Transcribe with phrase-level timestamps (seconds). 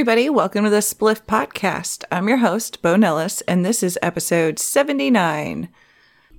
[0.00, 2.04] Everybody, welcome to the Spliff Podcast.
[2.10, 5.68] I'm your host, Bo Nellis, and this is episode 79.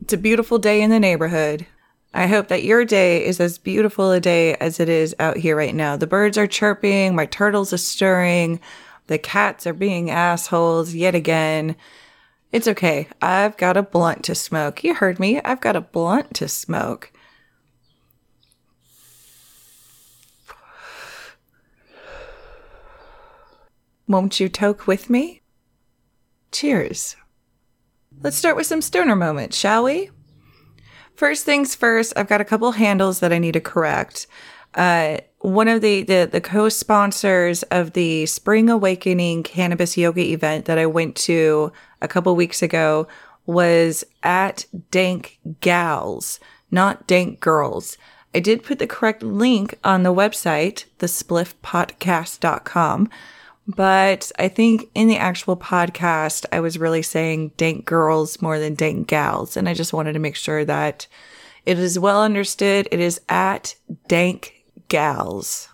[0.02, 1.68] It's a beautiful day in the neighborhood.
[2.12, 5.56] I hope that your day is as beautiful a day as it is out here
[5.56, 5.96] right now.
[5.96, 8.60] The birds are chirping, my turtles are stirring,
[9.06, 11.76] the cats are being assholes yet again.
[12.52, 13.10] It's okay.
[13.22, 14.84] I've got a blunt to smoke.
[14.84, 15.40] You heard me.
[15.42, 17.12] I've got a blunt to smoke.
[24.12, 25.42] Won't you toke with me?
[26.52, 27.16] Cheers.
[28.22, 30.10] Let's start with some stoner moments, shall we?
[31.16, 34.28] First things first, I've got a couple handles that I need to correct.
[34.76, 40.78] Uh, one of the, the, the co-sponsors of the Spring Awakening Cannabis Yoga event that
[40.78, 41.72] I went to
[42.02, 43.08] a couple weeks ago
[43.46, 47.98] was at Dank Gals, not Dank Girls.
[48.36, 53.10] I did put the correct link on the website, thespliffpodcast.com.
[53.68, 58.76] But I think in the actual podcast, I was really saying dank girls more than
[58.76, 59.56] dank gals.
[59.56, 61.08] And I just wanted to make sure that
[61.66, 62.88] it is well understood.
[62.92, 63.76] It is at
[64.08, 65.70] dank gals.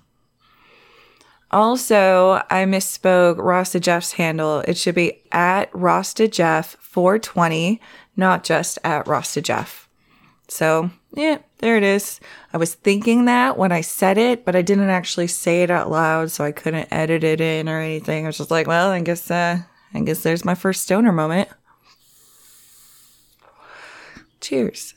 [1.50, 4.60] Also, I misspoke Rasta Jeff's handle.
[4.68, 7.80] It should be at Rasta Jeff 420,
[8.18, 9.87] not just at Rasta Jeff.
[10.48, 12.20] So yeah, there it is.
[12.54, 15.90] I was thinking that when I said it, but I didn't actually say it out
[15.90, 18.26] loud, so I couldn't edit it in or anything.
[18.26, 19.60] I was just like, well, I guess, uh,
[19.94, 21.50] I guess there's my first stoner moment.
[24.40, 24.94] Cheers.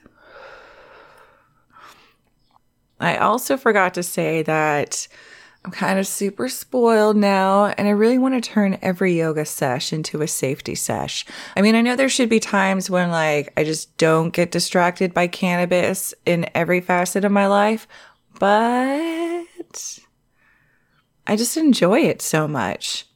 [3.01, 5.09] I also forgot to say that
[5.63, 9.93] I'm kind of super spoiled now, and I really want to turn every yoga sesh
[9.93, 11.27] into a safety sesh.
[11.55, 15.13] I mean, I know there should be times when, like, I just don't get distracted
[15.13, 17.87] by cannabis in every facet of my life,
[18.39, 19.99] but
[21.27, 23.07] I just enjoy it so much.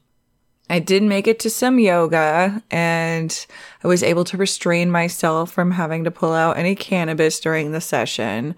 [0.69, 3.47] I did make it to some yoga and
[3.83, 7.81] I was able to restrain myself from having to pull out any cannabis during the
[7.81, 8.55] session.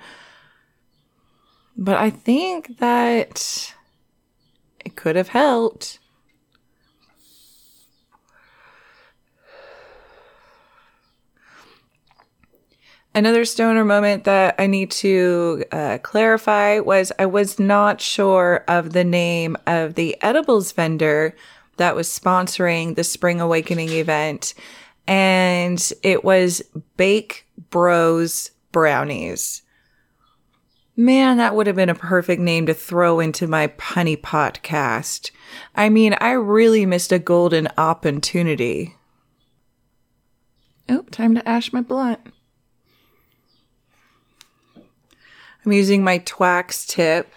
[1.76, 3.75] But I think that
[4.86, 5.98] it could have helped.
[13.12, 18.92] Another stoner moment that I need to uh, clarify was I was not sure of
[18.92, 21.34] the name of the edibles vendor
[21.78, 24.54] that was sponsoring the Spring Awakening event.
[25.08, 26.62] And it was
[26.96, 29.62] Bake Bros Brownies.
[30.98, 35.30] Man, that would have been a perfect name to throw into my punny podcast.
[35.74, 38.96] I mean, I really missed a golden opportunity.
[40.88, 42.20] Oh, time to ash my blunt.
[45.64, 47.30] I'm using my Twax tip.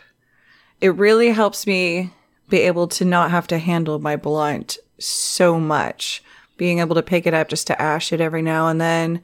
[0.79, 2.13] It really helps me
[2.47, 6.23] be able to not have to handle my blunt so much.
[6.55, 9.21] Being able to pick it up just to ash it every now and then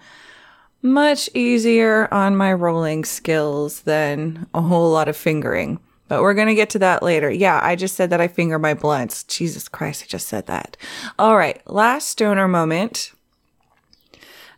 [0.85, 5.79] much easier on my rolling skills than a whole lot of fingering.
[6.07, 7.31] But we're going to get to that later.
[7.31, 9.23] Yeah, I just said that I finger my blunts.
[9.23, 10.77] Jesus Christ, I just said that.
[11.17, 13.11] All right, last stoner moment.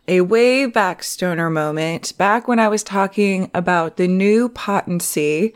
[0.06, 5.54] A way back stoner moment, back when I was talking about the new potency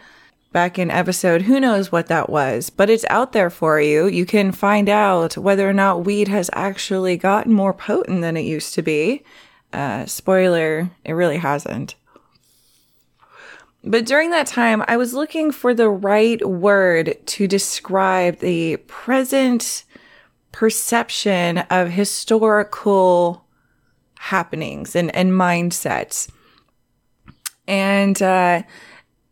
[0.52, 4.06] back in episode, who knows what that was, but it's out there for you.
[4.06, 8.42] You can find out whether or not weed has actually gotten more potent than it
[8.42, 9.24] used to be.
[9.72, 11.94] Uh, spoiler, it really hasn't.
[13.84, 19.84] But during that time, I was looking for the right word to describe the present
[20.52, 23.44] perception of historical
[24.18, 26.30] happenings and, and mindsets.
[27.66, 28.62] And uh,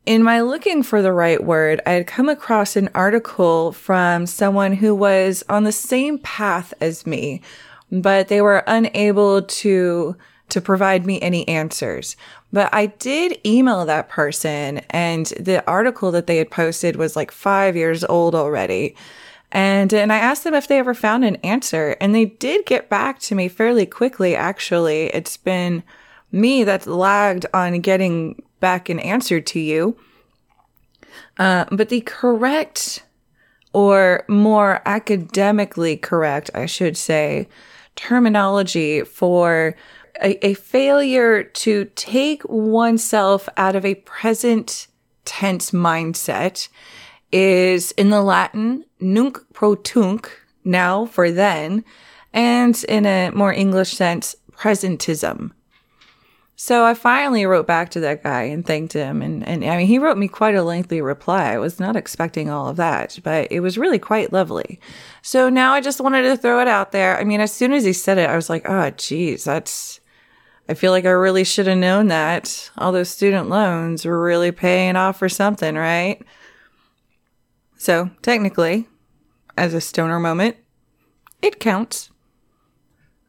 [0.07, 4.73] in my looking for the right word, I had come across an article from someone
[4.73, 7.43] who was on the same path as me,
[7.93, 10.17] but they were unable to
[10.51, 12.17] to provide me any answers.
[12.53, 17.31] But I did email that person and the article that they had posted was like
[17.31, 18.97] 5 years old already.
[19.53, 22.89] And and I asked them if they ever found an answer and they did get
[22.89, 25.07] back to me fairly quickly actually.
[25.07, 25.83] It's been
[26.33, 29.97] me that's lagged on getting back an answer to you.
[31.39, 33.03] Uh, but the correct
[33.73, 37.49] or more academically correct, I should say,
[37.97, 39.75] terminology for
[40.23, 44.87] a, a failure to take oneself out of a present
[45.25, 46.69] tense mindset
[47.33, 50.29] is in the Latin nunc pro tunc,
[50.65, 51.85] now for then,
[52.33, 55.53] and in a more English sense, presentism.
[56.63, 59.23] So I finally wrote back to that guy and thanked him.
[59.23, 61.53] And, and I mean, he wrote me quite a lengthy reply.
[61.53, 64.79] I was not expecting all of that, but it was really quite lovely.
[65.23, 67.19] So now I just wanted to throw it out there.
[67.19, 70.00] I mean, as soon as he said it, I was like, ah, oh, geez, that's,
[70.69, 72.71] I feel like I really should have known that.
[72.79, 76.23] All those student loans were really paying off for something, right?
[77.77, 78.87] So technically,
[79.57, 80.57] as a stoner moment,
[81.43, 82.11] it counts.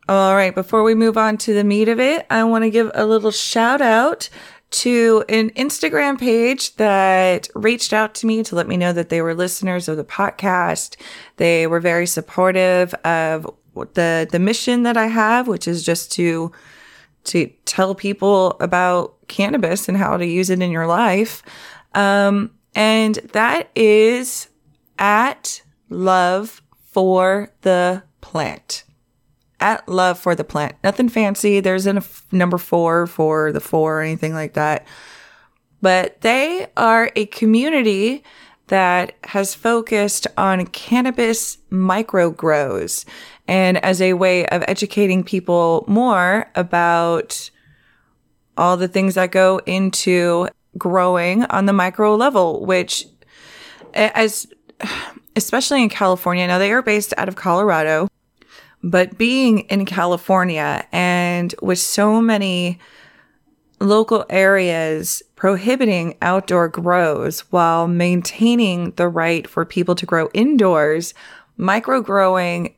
[0.10, 2.92] All right, before we move on to the meat of it, I want to give
[2.94, 4.30] a little shout out
[4.72, 9.22] to an Instagram page that reached out to me to let me know that they
[9.22, 10.96] were listeners of the podcast.
[11.38, 13.50] They were very supportive of
[13.94, 16.52] the the mission that I have, which is just to
[17.26, 21.44] to tell people about cannabis and how to use it in your life.
[21.94, 24.48] Um, and that is
[24.98, 28.84] at love for the plant
[29.62, 30.76] at Love for the Plant.
[30.84, 31.60] Nothing fancy.
[31.60, 34.86] There's a f- number four for the four or anything like that.
[35.82, 38.24] But they are a community
[38.68, 43.06] that has focused on cannabis micro grows
[43.48, 47.50] and as a way of educating people more about
[48.58, 50.48] all the things that go into
[50.78, 53.06] growing on the micro level, which
[53.94, 54.48] as
[55.36, 58.08] especially in California, now they are based out of Colorado.
[58.84, 62.80] But being in California and with so many
[63.80, 71.14] local areas prohibiting outdoor grows while maintaining the right for people to grow indoors,
[71.58, 72.76] micro growing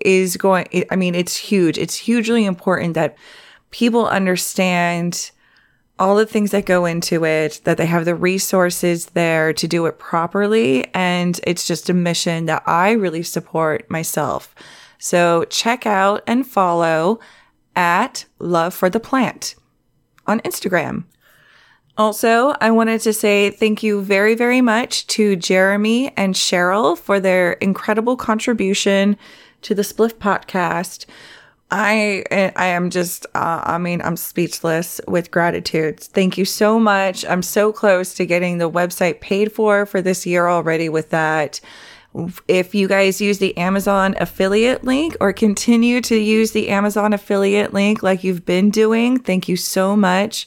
[0.00, 1.78] is going, I mean, it's huge.
[1.78, 3.16] It's hugely important that
[3.70, 5.30] people understand
[5.98, 9.86] all the things that go into it, that they have the resources there to do
[9.86, 10.86] it properly.
[10.94, 14.54] And it's just a mission that I really support myself.
[14.98, 17.20] So check out and follow
[17.76, 19.54] at Love for the Plant
[20.26, 21.04] on Instagram.
[21.96, 27.20] Also, I wanted to say thank you very, very much to Jeremy and Cheryl for
[27.20, 29.16] their incredible contribution
[29.64, 31.06] to the Spliff podcast.
[31.70, 35.98] I I am just uh, I mean I'm speechless with gratitude.
[36.00, 37.24] Thank you so much.
[37.24, 41.60] I'm so close to getting the website paid for for this year already with that.
[42.46, 47.74] If you guys use the Amazon affiliate link or continue to use the Amazon affiliate
[47.74, 50.46] link like you've been doing, thank you so much.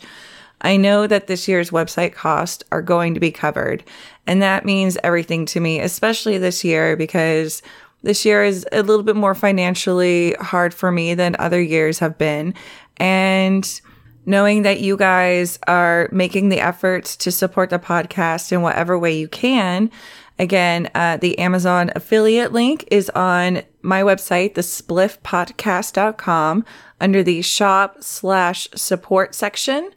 [0.62, 3.84] I know that this year's website costs are going to be covered.
[4.25, 7.62] And that means everything to me, especially this year, because
[8.04, 12.18] this year is a little bit more financially hard for me than other years have
[12.18, 12.54] been.
[12.98, 13.82] And
[14.26, 19.18] knowing that you guys are making the efforts to support the podcast in whatever way
[19.18, 19.92] you can
[20.40, 26.66] Again, uh, the Amazon affiliate link is on my website, thespliffpodcast.com,
[27.02, 29.90] under the shop slash support section.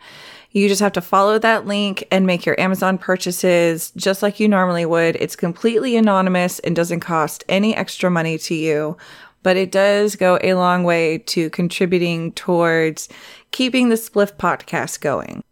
[0.52, 4.48] You just have to follow that link and make your Amazon purchases just like you
[4.48, 5.16] normally would.
[5.16, 8.96] It's completely anonymous and doesn't cost any extra money to you,
[9.42, 13.08] but it does go a long way to contributing towards
[13.52, 15.42] keeping the Spliff podcast going.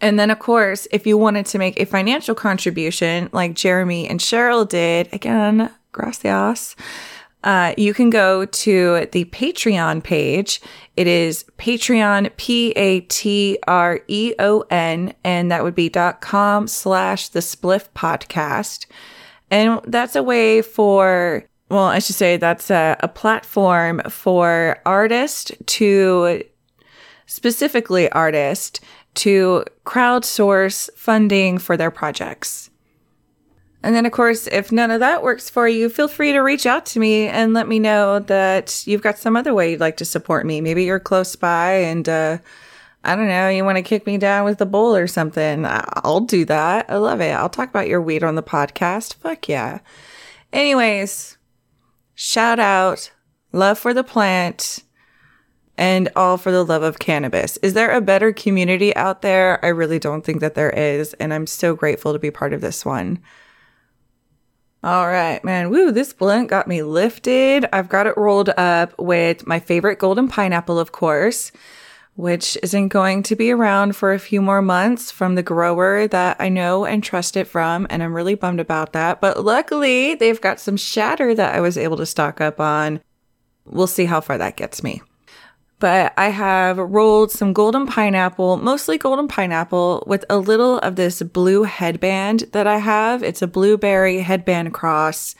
[0.00, 4.20] And then, of course, if you wanted to make a financial contribution like Jeremy and
[4.20, 6.76] Cheryl did, again, gracias,
[7.44, 10.60] uh, you can go to the Patreon page.
[10.96, 16.20] It is Patreon, P A T R E O N, and that would be dot
[16.20, 18.86] com slash the spliff podcast.
[19.50, 25.52] And that's a way for, well, I should say that's a, a platform for artists
[25.66, 26.42] to
[27.26, 28.80] specifically artists
[29.14, 32.67] to crowdsource funding for their projects.
[33.82, 36.66] And then, of course, if none of that works for you, feel free to reach
[36.66, 39.96] out to me and let me know that you've got some other way you'd like
[39.98, 40.60] to support me.
[40.60, 42.38] Maybe you're close by and, uh,
[43.04, 45.64] I don't know, you want to kick me down with a bowl or something.
[45.64, 46.86] I'll do that.
[46.90, 47.30] I love it.
[47.30, 49.14] I'll talk about your weed on the podcast.
[49.14, 49.78] Fuck yeah.
[50.52, 51.38] Anyways,
[52.16, 53.12] shout out,
[53.52, 54.82] love for the plant
[55.76, 57.56] and all for the love of cannabis.
[57.58, 59.64] Is there a better community out there?
[59.64, 61.14] I really don't think that there is.
[61.14, 63.20] And I'm so grateful to be part of this one.
[64.82, 65.70] All right, man.
[65.70, 67.66] Woo, this blunt got me lifted.
[67.72, 71.50] I've got it rolled up with my favorite golden pineapple, of course,
[72.14, 76.36] which isn't going to be around for a few more months from the grower that
[76.38, 77.88] I know and trust it from.
[77.90, 79.20] And I'm really bummed about that.
[79.20, 83.00] But luckily, they've got some shatter that I was able to stock up on.
[83.64, 85.02] We'll see how far that gets me
[85.80, 91.22] but I have rolled some golden pineapple, mostly golden pineapple with a little of this
[91.22, 93.22] blue headband that I have.
[93.22, 95.36] It's a blueberry headband cross.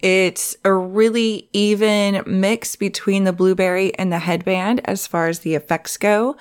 [0.00, 5.54] It's a really even mix between the blueberry and the headband as far as the
[5.54, 6.36] effects go.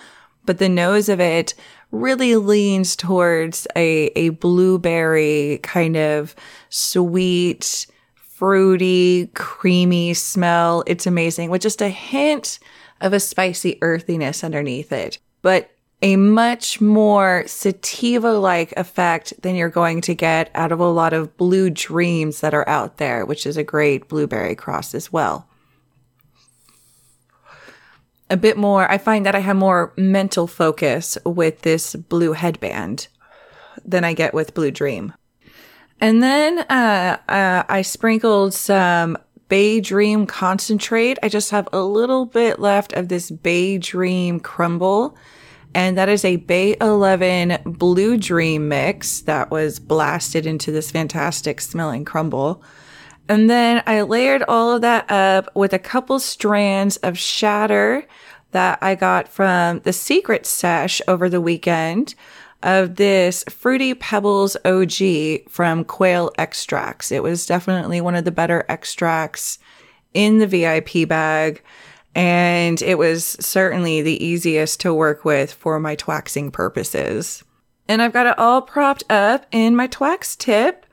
[0.48, 1.54] but the nose of it
[1.92, 6.36] really leans towards a, a blueberry kind of
[6.70, 10.84] sweet, fruity, creamy smell.
[10.88, 12.60] It's amazing with just a hint
[13.02, 19.70] of a spicy earthiness underneath it, but a much more sativa like effect than you're
[19.70, 23.46] going to get out of a lot of blue dreams that are out there, which
[23.46, 25.48] is a great blueberry cross as well
[28.30, 33.08] a bit more, I find that I have more mental focus with this blue headband
[33.86, 35.14] than I get with Blue Dream.
[36.00, 39.18] And then uh, uh, I sprinkled some
[39.50, 41.18] Bay Dream concentrate.
[41.24, 45.18] I just have a little bit left of this Bay Dream crumble.
[45.74, 51.62] And that is a Bay 11 Blue Dream mix that was blasted into this fantastic
[51.62, 52.64] smelling crumble.
[53.30, 58.08] And then I layered all of that up with a couple strands of shatter
[58.52, 62.16] that I got from the secret sesh over the weekend
[62.64, 67.12] of this Fruity Pebbles OG from Quail Extracts.
[67.12, 69.60] It was definitely one of the better extracts
[70.14, 71.62] in the VIP bag.
[72.16, 77.44] And it was certainly the easiest to work with for my twaxing purposes.
[77.88, 80.86] And I've got it all propped up in my twax tip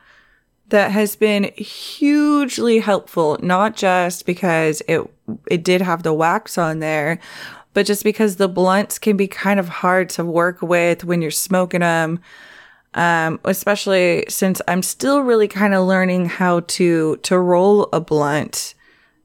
[0.69, 5.01] that has been hugely helpful, not just because it
[5.51, 7.19] it did have the wax on there,
[7.75, 11.31] but just because the blunts can be kind of hard to work with when you're
[11.31, 12.21] smoking them.
[12.95, 18.75] Um, especially since I'm still really kind of learning how to to roll a blunt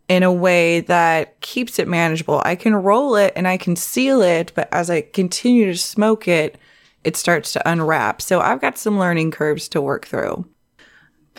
[0.08, 2.42] in a way that keeps it manageable.
[2.44, 6.28] I can roll it and I can seal it, but as I continue to smoke
[6.28, 6.58] it,
[7.04, 8.22] it starts to unwrap.
[8.22, 10.46] So I've got some learning curves to work through.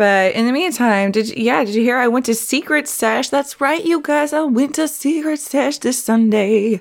[0.01, 3.29] But in the meantime, did you, yeah, did you hear I went to Secret Sesh?
[3.29, 4.33] That's right, you guys.
[4.33, 6.81] I went to Secret Sesh this Sunday.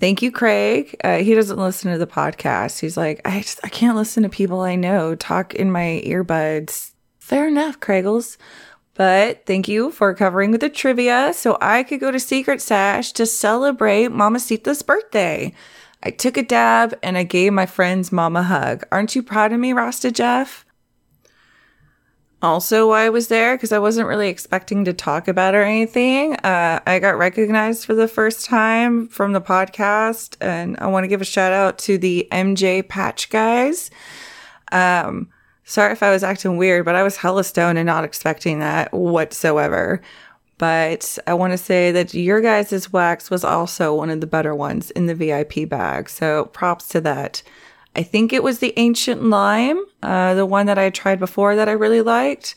[0.00, 0.94] Thank you, Craig.
[1.02, 2.80] Uh, he doesn't listen to the podcast.
[2.80, 6.90] He's like, I just, I can't listen to people I know talk in my earbuds.
[7.20, 8.36] Fair enough, Craigles.
[8.92, 13.12] But thank you for covering with the trivia so I could go to Secret Sesh
[13.12, 15.54] to celebrate Mamacita's birthday.
[16.02, 18.86] I took a dab and I gave my friend's mom a hug.
[18.92, 20.65] Aren't you proud of me, Rasta Jeff?
[22.42, 26.34] Also why I was there because I wasn't really expecting to talk about or anything.
[26.36, 31.08] Uh, I got recognized for the first time from the podcast, and I want to
[31.08, 33.90] give a shout out to the MJ Patch guys.
[34.70, 35.28] Um,
[35.64, 38.92] sorry if I was acting weird, but I was hella stoned and not expecting that
[38.92, 40.02] whatsoever.
[40.58, 44.54] But I want to say that your guys' wax was also one of the better
[44.54, 46.08] ones in the VIP bag.
[46.08, 47.42] So props to that.
[47.96, 51.68] I think it was the ancient lime, uh, the one that I tried before that
[51.68, 52.54] I really liked,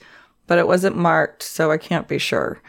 [0.47, 2.61] but it wasn't marked, so I can't be sure.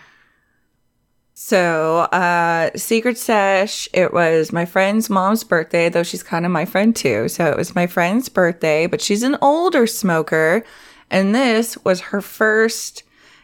[1.35, 6.65] So, uh, Secret Sesh, it was my friend's mom's birthday, though she's kind of my
[6.65, 7.29] friend too.
[7.29, 10.63] So it was my friend's birthday, but she's an older smoker.
[11.11, 13.03] And this was her first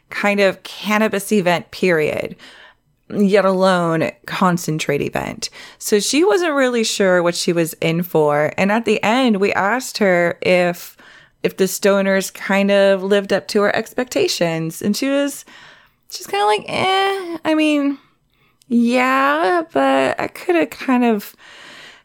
[0.09, 2.37] kind of cannabis event period
[3.11, 5.51] yet alone concentrate event.
[5.79, 8.53] So she wasn't really sure what she was in for.
[8.57, 10.97] And at the end, we asked her if
[11.43, 14.83] if the stoners kind of lived up to her expectations.
[14.83, 15.45] And she was
[16.11, 17.99] she's kind of like, eh, I mean,
[18.69, 21.37] yeah, but I could have kind of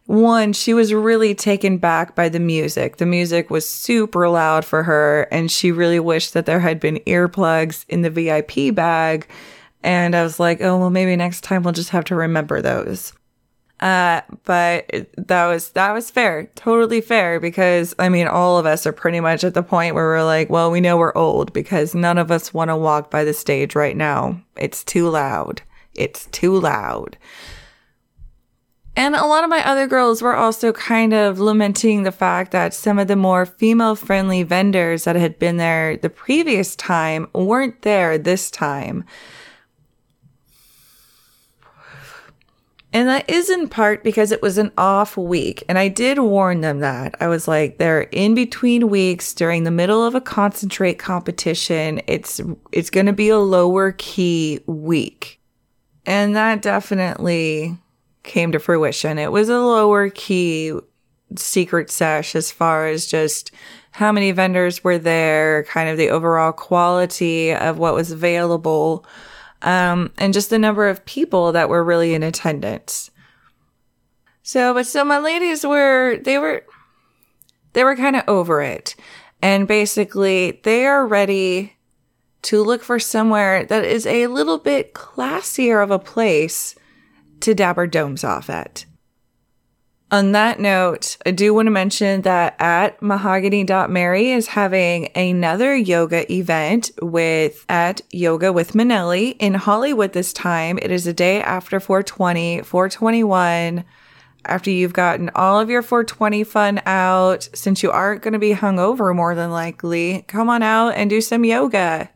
[0.05, 2.97] one, she was really taken back by the music.
[2.97, 6.99] The music was super loud for her, and she really wished that there had been
[7.07, 9.27] earplugs in the VIP bag
[9.83, 13.13] and I was like, oh, well, maybe next time we'll just have to remember those.
[13.79, 14.85] Uh, but
[15.17, 16.45] that was, that was fair.
[16.53, 20.05] Totally fair because I mean, all of us are pretty much at the point where
[20.05, 23.23] we're like, well, we know we're old because none of us want to walk by
[23.23, 24.39] the stage right now.
[24.55, 25.63] It's too loud.
[25.95, 27.17] It's too loud.
[28.95, 32.73] And a lot of my other girls were also kind of lamenting the fact that
[32.73, 37.81] some of the more female friendly vendors that had been there the previous time weren't
[37.83, 39.05] there this time.
[42.93, 45.63] And that is in part because it was an off week.
[45.69, 47.15] And I did warn them that.
[47.21, 52.01] I was like, they're in between weeks during the middle of a concentrate competition.
[52.07, 55.39] It's, it's going to be a lower key week.
[56.05, 57.77] And that definitely
[58.23, 59.17] came to fruition.
[59.17, 60.73] It was a lower key
[61.37, 63.51] secret sesh as far as just
[63.91, 69.05] how many vendors were there, kind of the overall quality of what was available
[69.61, 73.11] um, and just the number of people that were really in attendance.
[74.43, 76.65] So, but so my ladies were, they were,
[77.73, 78.95] they were kind of over it.
[79.41, 81.75] And basically, they are ready
[82.43, 86.75] to look for somewhere that is a little bit classier of a place
[87.41, 88.85] to dab our domes off at.
[90.11, 96.29] On that note, I do want to mention that at mahogany.mary is having another yoga
[96.29, 100.77] event with at Yoga with Manelli in Hollywood this time.
[100.81, 103.85] It is a day after 420, 421.
[104.43, 108.53] After you've gotten all of your 420 fun out, since you aren't going to be
[108.53, 112.09] hungover more than likely, come on out and do some yoga.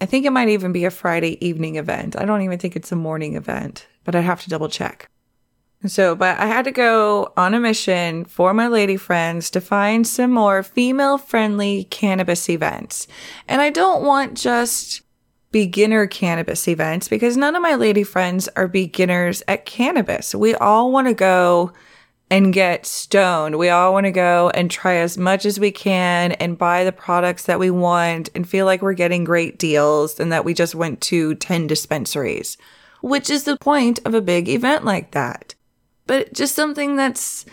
[0.00, 2.16] I think it might even be a Friday evening event.
[2.18, 5.11] I don't even think it's a morning event, but I'd have to double check.
[5.86, 10.06] So, but I had to go on a mission for my lady friends to find
[10.06, 13.08] some more female friendly cannabis events.
[13.48, 15.02] And I don't want just
[15.50, 20.36] beginner cannabis events because none of my lady friends are beginners at cannabis.
[20.36, 21.72] We all want to go
[22.30, 23.58] and get stoned.
[23.58, 26.92] We all want to go and try as much as we can and buy the
[26.92, 30.76] products that we want and feel like we're getting great deals and that we just
[30.76, 32.56] went to 10 dispensaries,
[33.02, 35.56] which is the point of a big event like that
[36.06, 37.44] but just something that's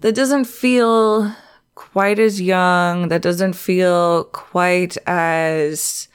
[0.00, 1.34] that doesn't feel
[1.74, 6.08] quite as young, that doesn't feel quite as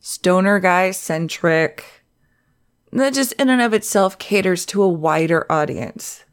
[0.00, 1.84] stoner guy centric,
[2.92, 6.24] that just in and of itself caters to a wider audience.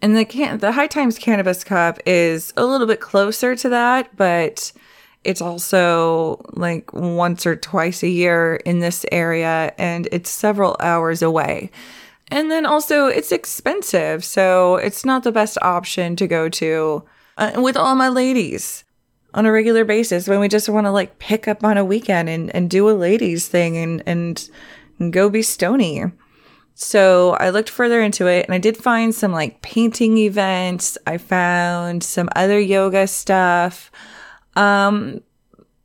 [0.00, 4.14] And the can the High Times Cannabis Cup is a little bit closer to that,
[4.16, 4.72] but
[5.24, 11.22] it's also like once or twice a year in this area and it's several hours
[11.22, 11.70] away.
[12.30, 14.24] And then also, it's expensive.
[14.24, 17.04] So it's not the best option to go to
[17.38, 18.84] uh, with all my ladies
[19.34, 22.28] on a regular basis when we just want to like pick up on a weekend
[22.28, 24.50] and, and do a ladies thing and, and,
[24.98, 26.04] and go be stony.
[26.74, 30.96] So I looked further into it and I did find some like painting events.
[31.06, 33.90] I found some other yoga stuff.
[34.54, 35.22] Um,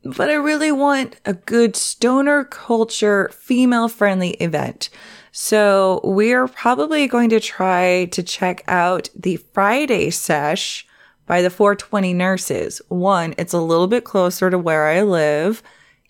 [0.04, 4.90] but I really want a good stoner culture, female friendly event.
[5.36, 10.86] So we're probably going to try to check out the Friday sesh
[11.26, 12.80] by the 420 nurses.
[12.86, 15.60] One, it's a little bit closer to where I live.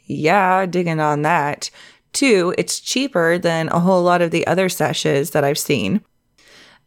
[0.04, 1.70] Yeah, digging on that.
[2.12, 6.02] Two, it's cheaper than a whole lot of the other seshes that I've seen.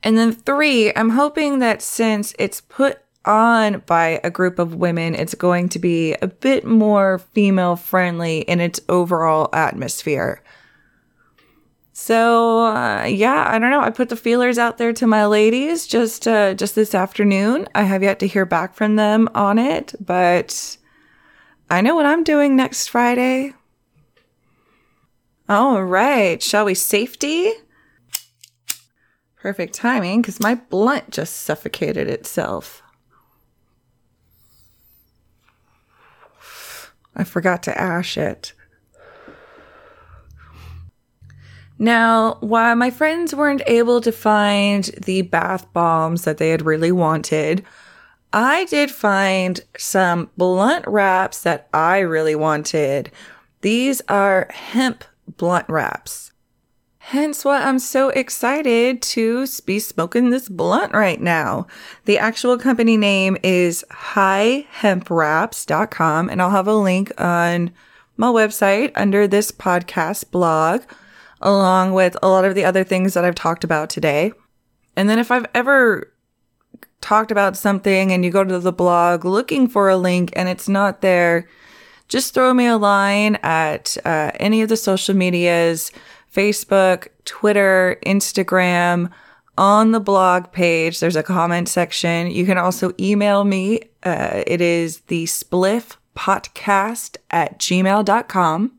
[0.03, 5.15] And then three, I'm hoping that since it's put on by a group of women,
[5.15, 10.43] it's going to be a bit more female friendly in its overall atmosphere.
[11.99, 13.81] So uh, yeah, I don't know.
[13.81, 17.67] I put the feelers out there to my ladies just uh, just this afternoon.
[17.73, 20.77] I have yet to hear back from them on it, but
[21.71, 23.55] I know what I'm doing next Friday.
[25.49, 27.51] All right, shall we safety?
[29.35, 32.83] Perfect timing because my blunt just suffocated itself.
[37.15, 38.53] I forgot to ash it.
[41.79, 46.91] Now, while my friends weren't able to find the bath bombs that they had really
[46.91, 47.63] wanted,
[48.33, 53.11] I did find some blunt wraps that I really wanted.
[53.61, 55.05] These are hemp
[55.37, 56.33] blunt wraps.
[56.99, 61.67] Hence why I'm so excited to be smoking this blunt right now.
[62.03, 67.71] The actual company name is highhempwraps.com and I'll have a link on
[68.17, 70.81] my website under this podcast blog
[71.41, 74.31] along with a lot of the other things that I've talked about today.
[74.95, 76.11] And then if I've ever
[77.01, 80.67] talked about something and you go to the blog looking for a link and it's
[80.67, 81.47] not there,
[82.07, 85.91] just throw me a line at uh, any of the social medias
[86.33, 89.11] Facebook, Twitter, Instagram.
[89.57, 92.29] On the blog page, there's a comment section.
[92.29, 93.81] You can also email me.
[94.03, 98.76] Uh, it is the spliff podcast at gmail.com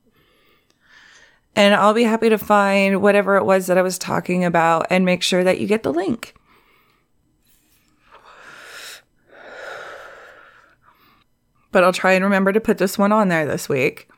[1.59, 5.05] and I'll be happy to find whatever it was that I was talking about and
[5.05, 6.33] make sure that you get the link.
[11.73, 14.09] But I'll try and remember to put this one on there this week.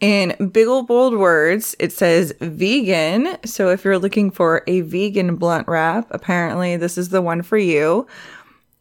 [0.00, 3.36] In big old bold words, it says vegan.
[3.44, 7.58] So if you're looking for a vegan blunt wrap, apparently this is the one for
[7.58, 8.08] you.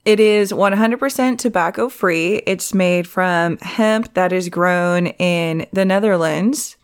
[0.06, 2.38] It is 100% tobacco free.
[2.48, 6.77] It's made from hemp that is grown in the Netherlands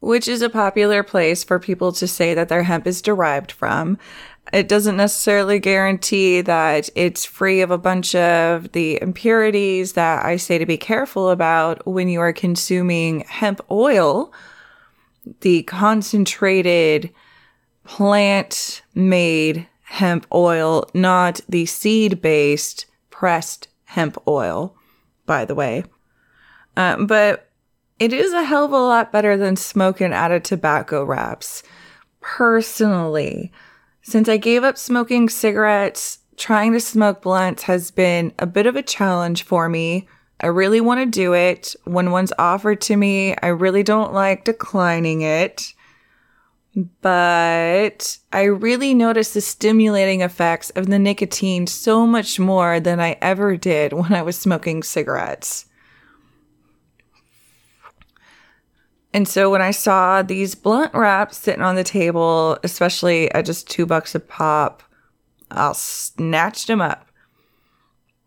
[0.00, 3.98] which is a popular place for people to say that their hemp is derived from.
[4.52, 10.36] It doesn't necessarily guarantee that it's free of a bunch of the impurities that I
[10.36, 14.32] say to be careful about when you are consuming hemp oil,
[15.42, 17.12] the concentrated
[17.84, 24.74] plant made hemp oil, not the seed based pressed hemp oil,
[25.26, 25.84] by the way.
[26.76, 27.49] Uh, but
[28.00, 31.62] it is a hell of a lot better than smoking out of tobacco wraps.
[32.20, 33.52] personally,
[34.02, 38.76] since I gave up smoking cigarettes, trying to smoke blunts has been a bit of
[38.76, 40.08] a challenge for me.
[40.40, 41.74] I really want to do it.
[41.84, 45.74] When one's offered to me, I really don't like declining it.
[47.02, 53.18] But I really noticed the stimulating effects of the nicotine so much more than I
[53.20, 55.66] ever did when I was smoking cigarettes.
[59.12, 63.68] And so when I saw these blunt wraps sitting on the table, especially at just
[63.68, 64.82] two bucks a pop,
[65.50, 67.06] I snatched them up.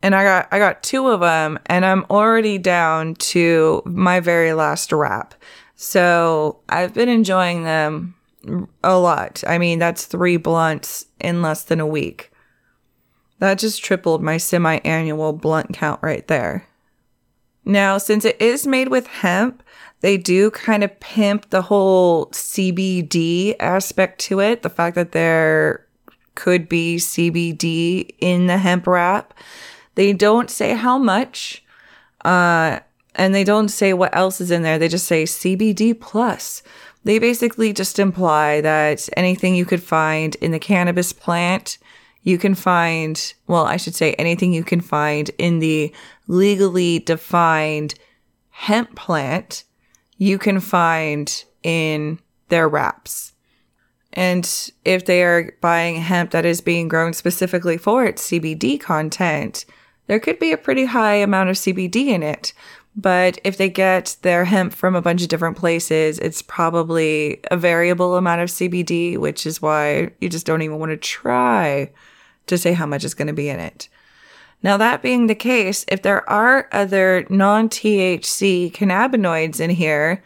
[0.02, 4.52] And I got I got two of them and I'm already down to my very
[4.52, 5.34] last wrap.
[5.76, 8.16] So I've been enjoying them
[8.84, 9.44] a lot.
[9.48, 12.32] I mean, that's three blunts in less than a week.
[13.40, 16.68] That just tripled my semi annual blunt count right there.
[17.66, 19.63] Now, since it is made with hemp,
[20.04, 24.62] they do kind of pimp the whole CBD aspect to it.
[24.62, 25.88] The fact that there
[26.36, 29.34] could be CBD in the hemp wrap.
[29.96, 31.64] They don't say how much,
[32.26, 32.82] uh,
[33.16, 34.78] and they don't say what else is in there.
[34.78, 36.64] They just say CBD plus.
[37.06, 41.78] They basically just imply that anything you could find in the cannabis plant,
[42.24, 45.94] you can find, well, I should say anything you can find in the
[46.28, 47.96] legally defined
[48.50, 49.64] hemp plant
[50.24, 53.34] you can find in their wraps.
[54.14, 54.50] And
[54.86, 59.66] if they are buying hemp that is being grown specifically for its CBD content,
[60.08, 62.54] there could be a pretty high amount of CBD in it.
[62.96, 67.58] But if they get their hemp from a bunch of different places, it's probably a
[67.58, 71.92] variable amount of CBD, which is why you just don't even want to try
[72.48, 73.90] to say how much is going to be in it.
[74.64, 80.24] Now, that being the case, if there are other non THC cannabinoids in here,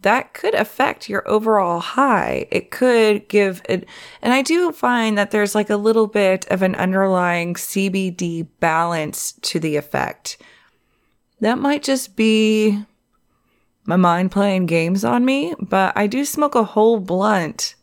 [0.00, 2.46] that could affect your overall high.
[2.50, 3.86] It could give it,
[4.22, 9.32] and I do find that there's like a little bit of an underlying CBD balance
[9.42, 10.38] to the effect.
[11.40, 12.84] That might just be
[13.86, 17.74] my mind playing games on me, but I do smoke a whole blunt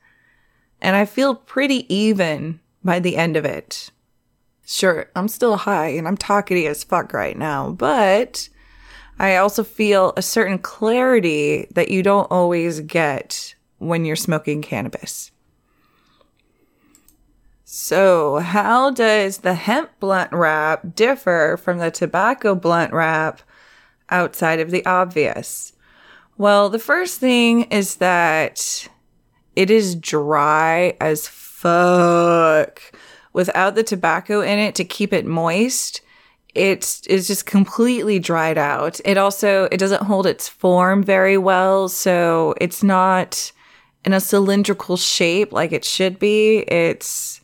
[0.81, 3.91] and I feel pretty even by the end of it.
[4.71, 8.47] Sure, I'm still high and I'm talkative as fuck right now, but
[9.19, 15.31] I also feel a certain clarity that you don't always get when you're smoking cannabis.
[17.65, 23.41] So, how does the hemp blunt wrap differ from the tobacco blunt wrap
[24.09, 25.73] outside of the obvious?
[26.37, 28.87] Well, the first thing is that
[29.53, 32.81] it is dry as fuck
[33.33, 36.01] without the tobacco in it to keep it moist,
[36.53, 38.99] it's it's just completely dried out.
[39.05, 43.51] It also it doesn't hold its form very well, so it's not
[44.03, 46.59] in a cylindrical shape like it should be.
[46.67, 47.41] It's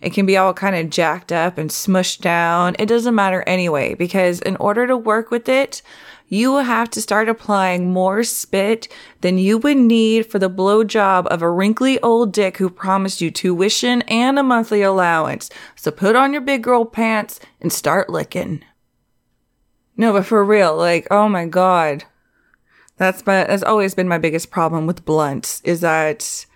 [0.00, 2.76] it can be all kind of jacked up and smushed down.
[2.78, 5.82] It doesn't matter anyway because in order to work with it,
[6.28, 8.88] you will have to start applying more spit
[9.20, 13.30] than you would need for the blowjob of a wrinkly old dick who promised you
[13.30, 15.50] tuition and a monthly allowance.
[15.76, 18.62] So put on your big girl pants and start licking.
[19.96, 22.04] No, but for real, like, oh my god.
[22.96, 26.46] That's my, that's always been my biggest problem with blunts is that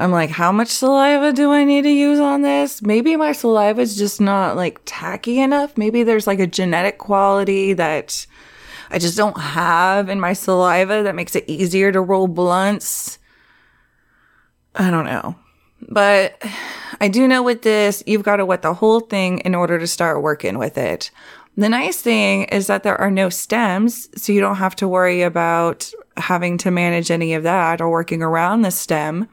[0.00, 2.82] I'm like, how much saliva do I need to use on this?
[2.82, 5.76] Maybe my saliva is just not like tacky enough.
[5.76, 8.26] Maybe there's like a genetic quality that
[8.90, 13.18] I just don't have in my saliva that makes it easier to roll blunts.
[14.74, 15.36] I don't know.
[15.88, 16.42] But
[17.00, 19.86] I do know with this, you've got to wet the whole thing in order to
[19.86, 21.10] start working with it.
[21.56, 25.22] The nice thing is that there are no stems, so you don't have to worry
[25.22, 29.28] about having to manage any of that or working around the stem.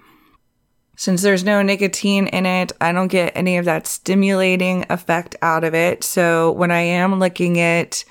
[0.97, 5.63] Since there's no nicotine in it, I don't get any of that stimulating effect out
[5.63, 6.03] of it.
[6.03, 8.05] So when I am licking it,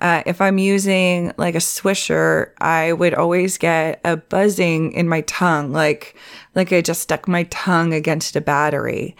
[0.00, 5.22] uh, if I'm using like a swisher, I would always get a buzzing in my
[5.22, 6.16] tongue, like,
[6.54, 9.16] like I just stuck my tongue against a battery.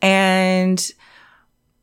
[0.00, 0.92] And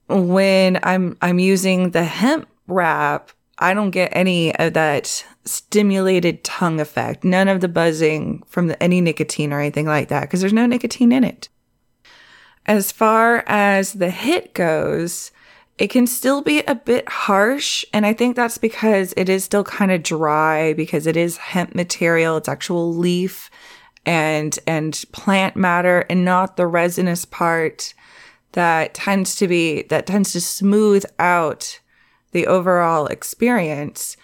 [0.07, 6.79] when I'm, I'm using the hemp wrap, I don't get any of that stimulated tongue
[6.79, 7.23] effect.
[7.23, 10.65] None of the buzzing from the, any nicotine or anything like that, because there's no
[10.65, 11.47] nicotine in it.
[12.65, 15.31] As far as the hit goes,
[15.81, 17.83] it can still be a bit harsh.
[17.91, 21.73] And I think that's because it is still kind of dry because it is hemp
[21.73, 22.37] material.
[22.37, 23.49] It's actual leaf
[24.05, 27.95] and, and plant matter and not the resinous part
[28.51, 31.79] that tends to be, that tends to smooth out
[32.31, 34.17] the overall experience.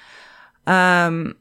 [0.68, 1.34] Um,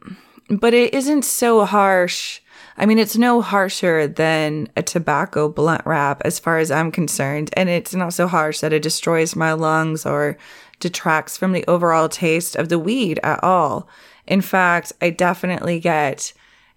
[0.48, 2.40] but it isn't so harsh.
[2.78, 7.50] I mean, it's no harsher than a tobacco blunt wrap as far as I'm concerned.
[7.54, 10.36] And it's not so harsh that it destroys my lungs or
[10.78, 13.88] detracts from the overall taste of the weed at all.
[14.26, 16.32] In fact, I definitely get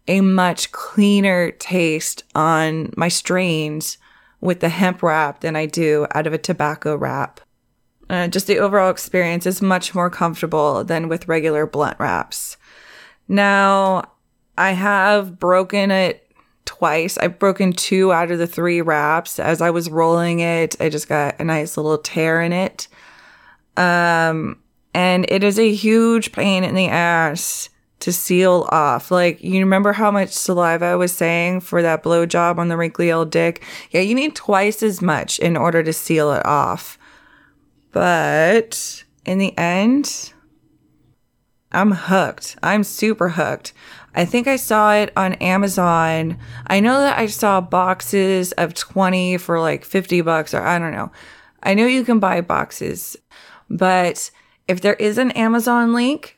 [0.08, 3.98] a much cleaner taste on my strains
[4.42, 7.42] with the hemp wrap than I do out of a tobacco wrap.
[8.10, 12.58] Uh, just the overall experience is much more comfortable than with regular blunt wraps.
[13.28, 14.04] Now,
[14.60, 16.30] I have broken it
[16.66, 17.18] twice.
[17.18, 19.40] I've broken two out of the three wraps.
[19.40, 22.90] As I was rolling it, I just got a nice little tear in it.
[23.78, 24.60] Um,
[24.94, 27.70] and it is a huge pain in the ass
[28.02, 29.12] to seal off.
[29.12, 33.14] Like, you remember how much saliva I was saying for that blowjob on the wrinkly
[33.14, 33.64] old dick?
[33.92, 37.00] Yeah, you need twice as much in order to seal it off.
[37.94, 40.34] But in the end,
[41.72, 42.58] I'm hooked.
[42.64, 43.74] I'm super hooked.
[44.20, 46.38] I think I saw it on Amazon.
[46.68, 50.92] I know that I saw boxes of 20 for like 50 bucks or I don't
[50.92, 51.10] know.
[51.64, 53.16] I know you can buy boxes,
[53.70, 54.30] but
[54.68, 56.38] if there is an Amazon link,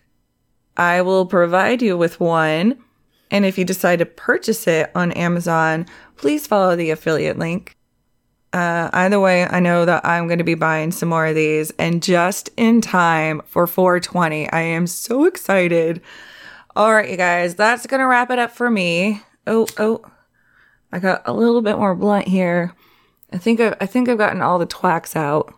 [0.78, 2.78] I will provide you with one.
[3.32, 7.76] And if you decide to purchase it on Amazon, please follow the affiliate link.
[8.54, 11.72] Uh, either way, I know that I'm going to be buying some more of these
[11.80, 14.52] and just in time for 420.
[14.52, 16.00] I am so excited.
[16.74, 19.22] All right, you guys, that's going to wrap it up for me.
[19.46, 20.02] Oh, oh,
[20.92, 22.74] I got a little bit more blunt here.
[23.34, 25.54] I think I, I think I've gotten all the twax out.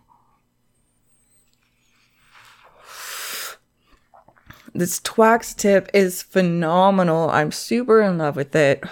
[4.73, 7.29] This twax tip is phenomenal.
[7.29, 8.83] I'm super in love with it.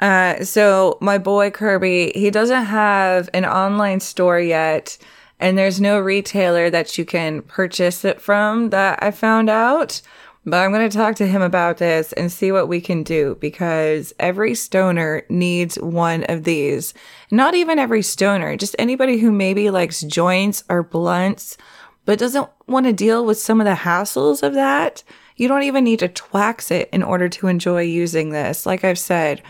[0.00, 4.96] Uh, so my boy Kirby, he doesn't have an online store yet,
[5.40, 10.02] and there's no retailer that you can purchase it from that I found out.
[10.48, 13.36] But I'm going to talk to him about this and see what we can do
[13.40, 16.94] because every stoner needs one of these.
[17.32, 21.58] Not even every stoner, just anybody who maybe likes joints or blunts,
[22.04, 25.02] but doesn't want to deal with some of the hassles of that.
[25.34, 28.64] You don't even need to twax it in order to enjoy using this.
[28.64, 29.42] Like I've said,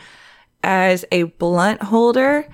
[0.62, 2.48] as a blunt holder,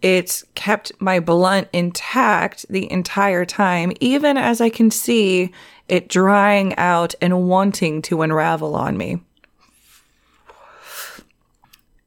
[0.00, 5.50] it's kept my blunt intact the entire time, even as I can see
[5.88, 9.20] it drying out and wanting to unravel on me.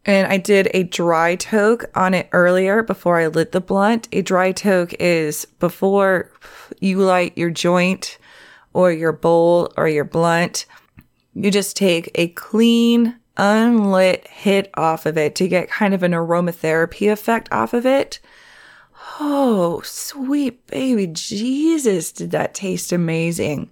[0.05, 4.07] And I did a dry toke on it earlier before I lit the blunt.
[4.13, 6.31] A dry toke is before
[6.79, 8.17] you light your joint
[8.73, 10.65] or your bowl or your blunt.
[11.33, 16.13] You just take a clean unlit hit off of it to get kind of an
[16.13, 18.19] aromatherapy effect off of it.
[19.19, 23.71] Oh, sweet baby Jesus, did that taste amazing.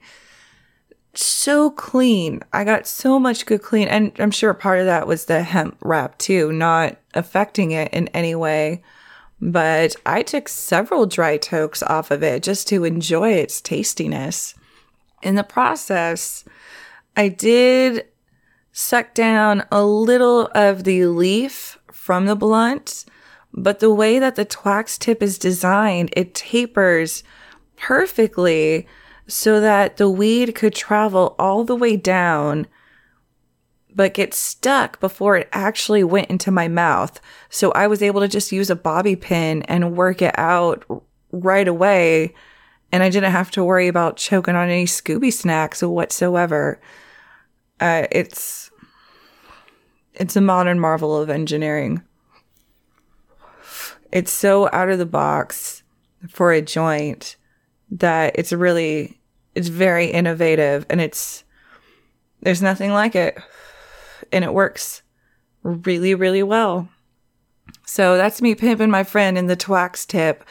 [1.13, 2.41] So clean.
[2.51, 3.87] I got so much good clean.
[3.87, 8.07] And I'm sure part of that was the hemp wrap too, not affecting it in
[8.09, 8.83] any way.
[9.39, 14.55] But I took several dry tokes off of it just to enjoy its tastiness.
[15.21, 16.43] In the process,
[17.15, 18.05] I did
[18.71, 23.05] suck down a little of the leaf from the blunt,
[23.55, 27.23] but the way that the twax tip is designed, it tapers
[27.77, 28.85] perfectly
[29.27, 32.67] so that the weed could travel all the way down
[33.95, 37.19] but get stuck before it actually went into my mouth.
[37.49, 40.85] So I was able to just use a bobby pin and work it out
[41.31, 42.33] right away.
[42.91, 46.81] And I didn't have to worry about choking on any Scooby snacks whatsoever.
[47.79, 48.69] Uh, it's
[50.13, 52.03] it's a modern marvel of engineering.
[54.15, 55.83] It's so out of the box
[56.29, 57.35] for a joint
[57.91, 59.19] that it's really
[59.55, 61.43] it's very innovative and it's
[62.39, 63.37] there's nothing like it
[64.31, 65.01] and it works
[65.63, 66.87] really really well.
[67.85, 70.45] So that's me pimping my friend in the Twax tip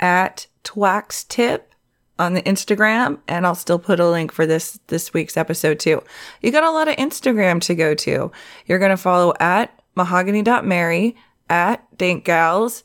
[0.00, 1.74] at Twax tip
[2.18, 6.02] on the Instagram, and I'll still put a link for this this week's episode too.
[6.40, 8.32] You got a lot of Instagram to go to.
[8.64, 11.14] You're gonna follow at mahogany.mary,
[11.50, 12.82] at Dank Gals,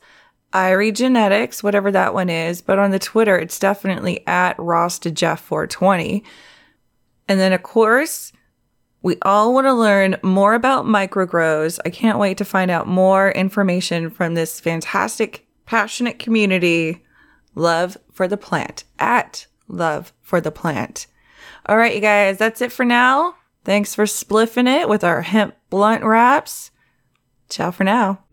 [0.52, 5.40] Irie Genetics, whatever that one is, but on the Twitter, it's definitely at Rasta Jeff
[5.40, 6.24] 420.
[7.28, 8.32] And then of course,
[9.02, 11.78] we all want to learn more about microgrows.
[11.84, 17.04] I can't wait to find out more information from this fantastic, passionate community
[17.54, 21.06] love for the plant at love for the plant.
[21.66, 23.34] All right, you guys, that's it for now.
[23.64, 26.70] Thanks for spliffing it with our hemp blunt wraps.
[27.50, 28.24] Ciao for now.